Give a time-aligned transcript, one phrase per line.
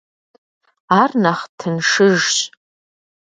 [1.01, 2.35] Ар нэхъ тыншыжщ.